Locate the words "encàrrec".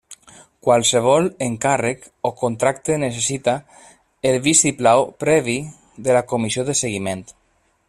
1.47-2.07